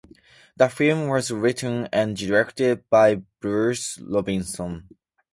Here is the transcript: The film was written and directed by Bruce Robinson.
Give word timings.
The 0.57 0.67
film 0.67 1.09
was 1.09 1.29
written 1.29 1.87
and 1.93 2.17
directed 2.17 2.89
by 2.89 3.21
Bruce 3.39 3.99
Robinson. 3.99 4.89